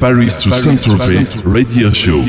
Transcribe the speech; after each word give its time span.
Paris 0.00 0.38
to 0.40 0.50
Saint-Tropez 0.50 1.26
Radio 1.44 1.92
Show. 1.92 2.22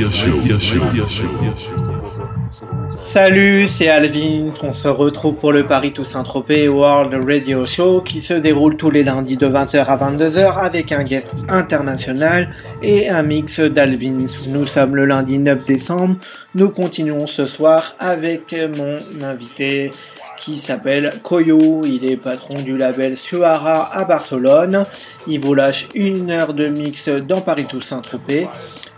Salut, 2.95 3.68
c'est 3.68 3.90
Alvin. 3.90 4.49
On 4.63 4.73
se 4.73 4.88
retrouve 4.88 5.36
pour 5.36 5.52
le 5.52 5.68
Paris 5.68 5.94
to 5.94 6.04
Saint-Tropez 6.04 6.68
World 6.68 7.13
Radio 7.24 7.68
Show 7.68 8.02
qui 8.02 8.21
se 8.21 8.34
déroule 8.34 8.76
tous 8.76 8.90
les 8.90 9.04
lundis 9.04 9.38
de 9.38 9.47
20h 9.47 9.86
à 9.86 9.97
22h 9.97 10.58
avec 10.58 10.92
un 10.92 11.04
guest 11.04 11.36
international 11.47 12.50
et 12.82 13.08
un 13.08 13.21
mix 13.21 13.60
d'Alvins. 13.60 14.26
Nous 14.47 14.65
sommes 14.65 14.96
le 14.96 15.06
lundi 15.06 15.38
9 15.38 15.63
décembre. 15.67 16.15
Nous 16.55 16.70
continuons 16.70 17.27
ce 17.27 17.45
soir 17.45 17.95
avec 17.99 18.55
mon 18.75 18.97
invité 19.23 19.91
qui 20.39 20.57
s'appelle 20.57 21.19
Koyo. 21.21 21.81
Il 21.85 22.05
est 22.05 22.17
patron 22.17 22.61
du 22.61 22.77
label 22.77 23.17
Suara 23.17 23.95
à 23.95 24.05
Barcelone. 24.05 24.85
Il 25.27 25.39
vous 25.41 25.54
lâche 25.54 25.87
une 25.93 26.31
heure 26.31 26.54
de 26.54 26.67
mix 26.67 27.09
dans 27.09 27.41
Paris 27.41 27.65
to 27.65 27.81
Saint-Tropez. 27.81 28.47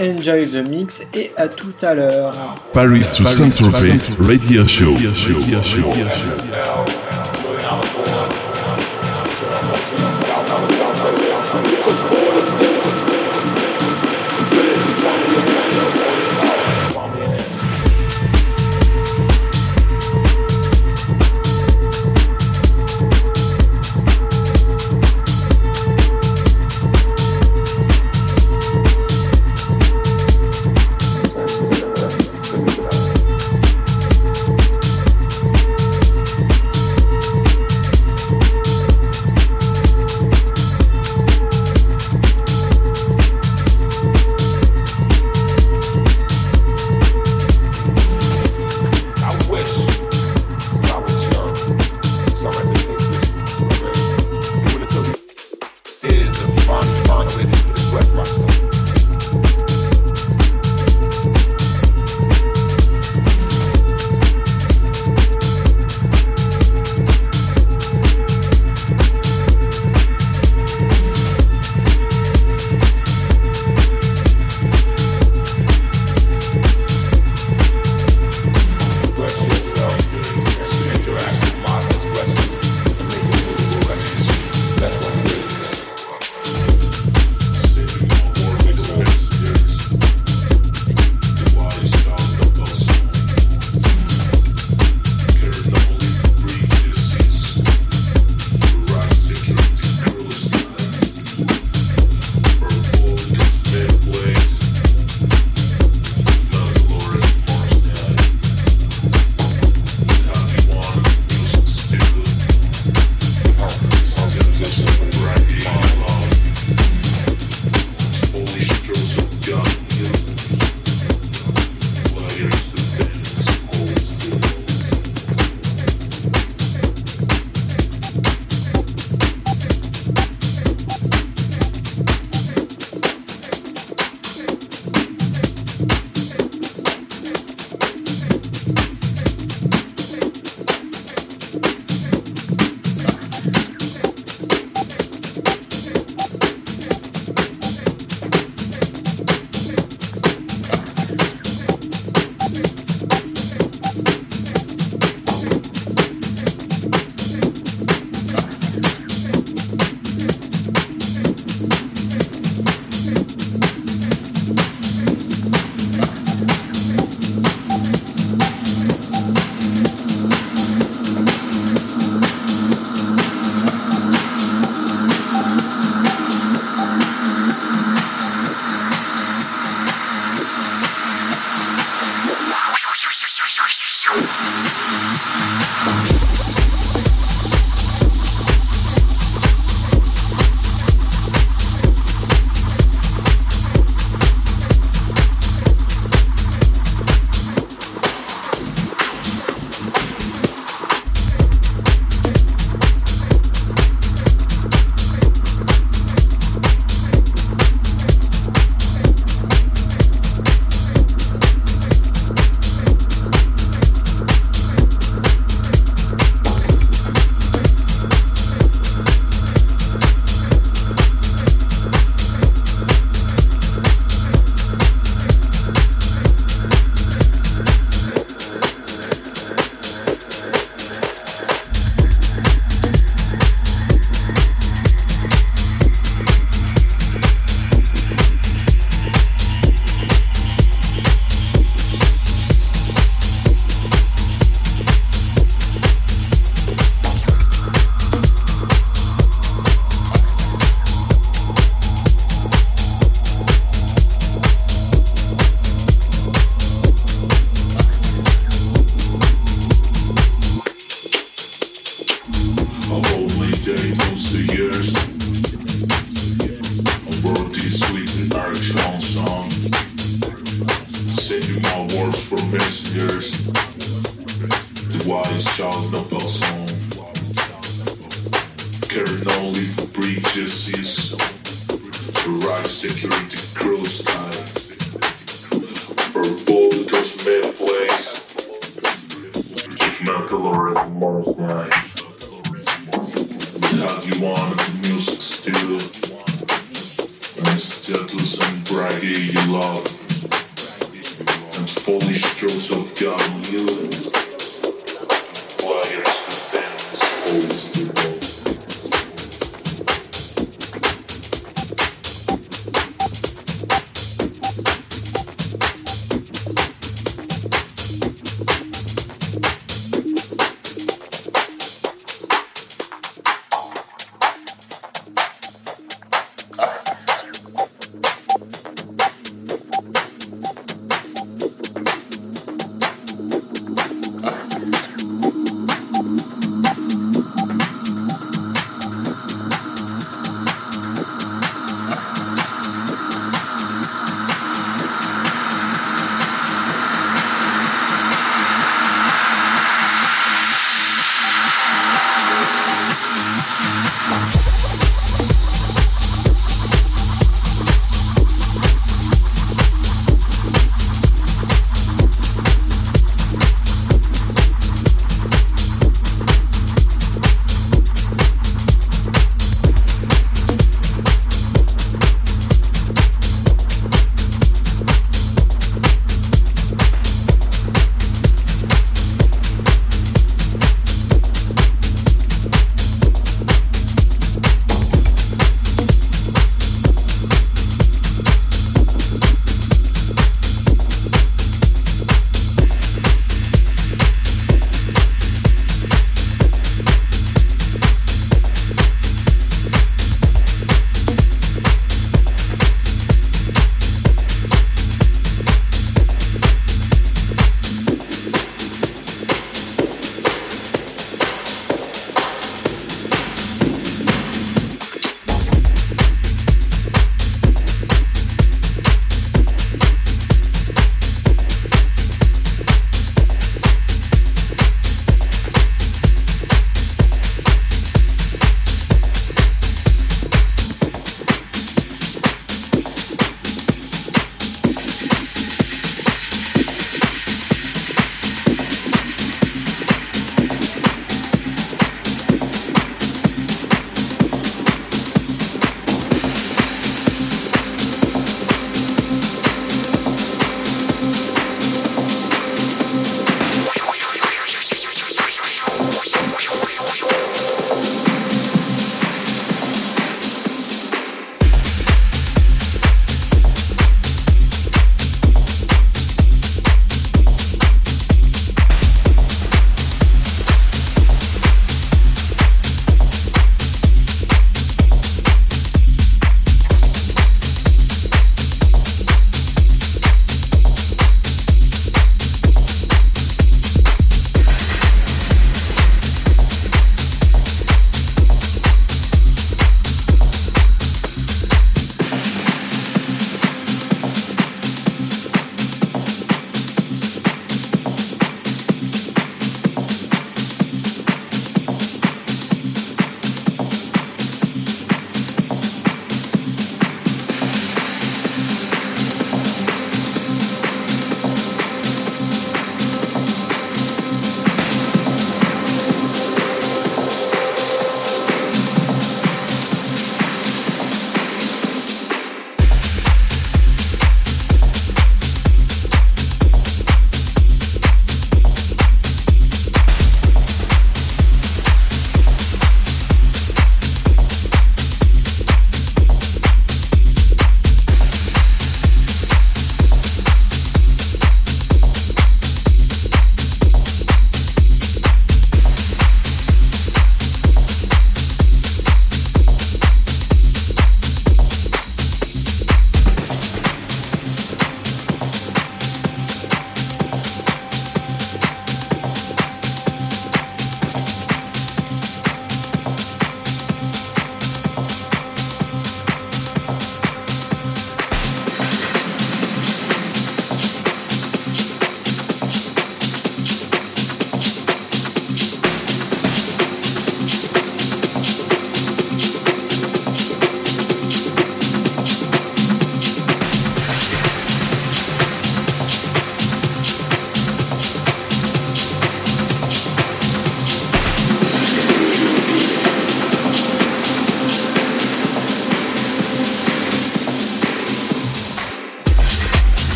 Enjoy 0.00 0.46
the 0.46 0.64
mix 0.64 1.02
et 1.12 1.32
à 1.36 1.48
tout 1.48 1.74
à 1.82 1.94
l'heure. 1.94 2.34
Paris 2.72 3.06
to 3.16 3.24
Saint-Tropez 3.24 3.98
Radio 4.18 4.66
Show. 4.66 4.96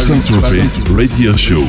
Radio 0.00 1.36
Show. 1.36 1.60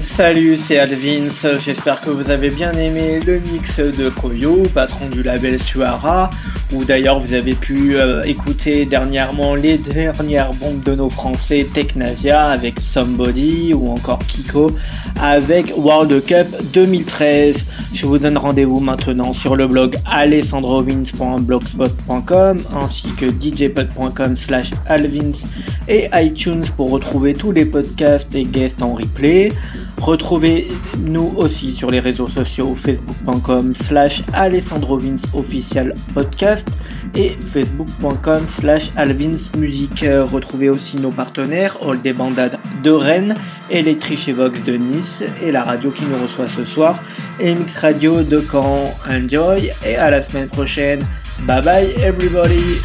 Salut, 0.00 0.56
c'est 0.58 0.78
Alvins, 0.78 1.28
j'espère 1.64 2.00
que 2.00 2.10
vous 2.10 2.30
avez 2.30 2.50
bien 2.50 2.70
aimé 2.72 3.18
le 3.24 3.40
mix 3.40 3.80
de 3.80 4.10
Koyo, 4.10 4.62
patron 4.74 5.08
du 5.08 5.24
label 5.24 5.60
Suara, 5.60 6.30
où 6.72 6.84
d'ailleurs 6.84 7.18
vous 7.20 7.34
avez 7.34 7.54
pu 7.54 7.96
euh, 7.96 8.22
écouter 8.22 8.86
dernièrement 8.86 9.54
les 9.54 9.76
dernières 9.78 10.52
bombes 10.54 10.82
de 10.82 10.94
nos 10.94 11.10
français 11.10 11.66
Technasia 11.72 12.46
avec 12.46 12.80
Somebody 12.80 13.72
ou 13.74 13.90
encore 13.90 14.18
Kiko 14.26 14.72
avec 15.20 15.72
World 15.76 16.24
Cup 16.24 16.46
2013. 16.72 17.64
Je 17.94 18.06
vous 18.06 18.18
donne 18.18 18.36
rendez-vous 18.36 18.80
maintenant 18.80 19.32
sur 19.34 19.54
le 19.56 19.66
blog 19.68 19.96
alessandrovins.blogspot.com 20.06 22.56
ainsi 22.80 23.08
que 23.16 23.26
djpod.com 23.26 24.36
slash 24.36 24.70
alvins 24.86 25.30
et 25.88 26.08
iTunes 26.14 26.64
pour 26.76 26.90
retrouver 26.90 27.34
tous 27.34 27.52
les 27.52 27.64
podcasts 27.64 28.34
et 28.34 28.44
guests 28.44 28.82
en 28.82 28.92
replay. 28.92 29.50
Retrouvez-nous 30.00 31.32
aussi 31.36 31.72
sur 31.72 31.90
les 31.90 32.00
réseaux 32.00 32.28
sociaux 32.28 32.74
facebook.com 32.74 33.74
slash 33.74 34.22
official 35.32 35.94
podcast 36.12 36.68
et 37.14 37.30
facebook.com 37.30 38.42
slash 38.48 38.90
alvinsmusic. 38.96 40.04
Retrouvez 40.30 40.68
aussi 40.68 40.96
nos 40.98 41.10
partenaires 41.10 41.76
All 41.82 42.02
des 42.02 42.12
Bandades 42.12 42.58
de 42.82 42.90
Rennes, 42.90 43.34
Electric 43.70 44.28
Vox 44.28 44.62
de 44.62 44.76
Nice 44.76 45.22
et 45.42 45.52
la 45.52 45.64
radio 45.64 45.90
qui 45.90 46.04
nous 46.04 46.22
reçoit 46.22 46.48
ce 46.48 46.64
soir, 46.64 47.02
MX 47.40 47.78
Radio 47.80 48.22
de 48.22 48.40
Caen. 48.40 48.92
Enjoy 49.08 49.70
et 49.86 49.96
à 49.96 50.10
la 50.10 50.22
semaine 50.22 50.48
prochaine. 50.48 51.00
Bye 51.46 51.62
bye 51.62 51.90
everybody. 52.02 52.84